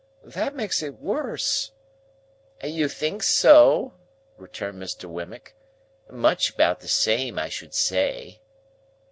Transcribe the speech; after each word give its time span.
"That 0.25 0.55
makes 0.55 0.81
it 0.81 0.97
worse." 0.97 1.73
"You 2.63 2.87
think 2.89 3.21
so?" 3.21 3.93
returned 4.35 4.81
Mr. 4.81 5.07
Wemmick. 5.07 5.53
"Much 6.09 6.49
about 6.49 6.79
the 6.79 6.87
same, 6.87 7.37
I 7.37 7.49
should 7.49 7.75
say." 7.75 8.41